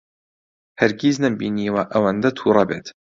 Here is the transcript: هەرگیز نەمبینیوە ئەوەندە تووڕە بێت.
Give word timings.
هەرگیز 0.79 1.15
نەمبینیوە 1.23 1.83
ئەوەندە 1.93 2.29
تووڕە 2.37 2.63
بێت. 2.69 2.87